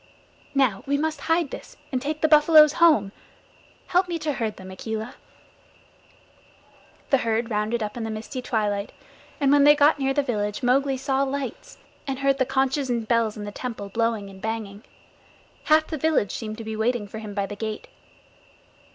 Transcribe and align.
"Now 0.55 0.81
we 0.87 0.97
must 0.97 1.21
hide 1.21 1.51
this 1.51 1.77
and 1.91 2.01
take 2.01 2.21
the 2.21 2.27
buffaloes 2.27 2.73
home! 2.81 3.11
Help 3.89 4.07
me 4.07 4.17
to 4.17 4.33
herd 4.33 4.57
them, 4.57 4.71
Akela." 4.71 5.13
The 7.11 7.19
herd 7.19 7.51
rounded 7.51 7.83
up 7.83 7.95
in 7.95 8.03
the 8.03 8.09
misty 8.09 8.41
twilight, 8.41 8.93
and 9.39 9.51
when 9.51 9.63
they 9.63 9.75
got 9.75 9.99
near 9.99 10.11
the 10.15 10.23
village 10.23 10.63
Mowgli 10.63 10.97
saw 10.97 11.21
lights, 11.21 11.77
and 12.07 12.17
heard 12.17 12.39
the 12.39 12.47
conches 12.47 12.89
and 12.89 13.07
bells 13.07 13.37
in 13.37 13.43
the 13.43 13.51
temple 13.51 13.89
blowing 13.89 14.27
and 14.27 14.41
banging. 14.41 14.83
Half 15.65 15.85
the 15.85 15.99
village 15.99 16.31
seemed 16.31 16.57
to 16.57 16.63
be 16.63 16.75
waiting 16.75 17.07
for 17.07 17.19
him 17.19 17.35
by 17.35 17.45
the 17.45 17.55
gate. 17.55 17.87